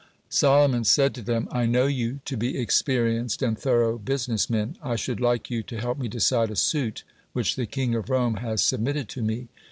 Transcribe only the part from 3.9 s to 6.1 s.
business men. I should like you to help me